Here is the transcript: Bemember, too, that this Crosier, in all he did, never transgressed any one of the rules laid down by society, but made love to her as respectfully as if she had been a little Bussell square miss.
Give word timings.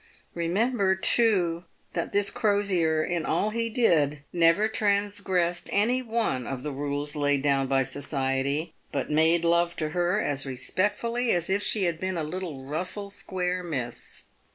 Bemember, 0.35 0.99
too, 0.99 1.65
that 1.93 2.11
this 2.11 2.31
Crosier, 2.31 3.03
in 3.03 3.23
all 3.23 3.51
he 3.51 3.69
did, 3.69 4.23
never 4.33 4.67
transgressed 4.67 5.69
any 5.71 6.01
one 6.01 6.47
of 6.47 6.63
the 6.63 6.71
rules 6.71 7.15
laid 7.15 7.43
down 7.43 7.67
by 7.67 7.83
society, 7.83 8.73
but 8.91 9.11
made 9.11 9.45
love 9.45 9.75
to 9.75 9.89
her 9.89 10.19
as 10.19 10.43
respectfully 10.43 11.31
as 11.31 11.51
if 11.51 11.61
she 11.61 11.83
had 11.83 11.99
been 11.99 12.17
a 12.17 12.23
little 12.23 12.63
Bussell 12.63 13.11
square 13.11 13.63
miss. 13.63 14.23